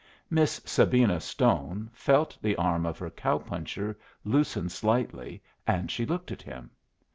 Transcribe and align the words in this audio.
Miss 0.31 0.59
Sabina 0.65 1.19
Stone 1.19 1.91
felt 1.93 2.35
the 2.41 2.55
arm 2.55 2.87
of 2.87 2.97
her 2.97 3.11
cow 3.11 3.37
puncher 3.37 3.95
loosen 4.23 4.67
slightly, 4.67 5.43
and 5.67 5.91
she 5.91 6.07
looked 6.07 6.31
at 6.31 6.41
him. 6.41 6.71